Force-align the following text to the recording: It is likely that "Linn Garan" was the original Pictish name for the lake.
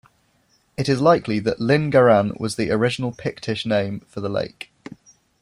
It 0.77 0.89
is 0.89 0.99
likely 0.99 1.37
that 1.41 1.61
"Linn 1.61 1.91
Garan" 1.91 2.39
was 2.39 2.55
the 2.55 2.71
original 2.71 3.11
Pictish 3.11 3.67
name 3.67 3.99
for 4.09 4.19
the 4.19 4.29
lake. 4.29 4.71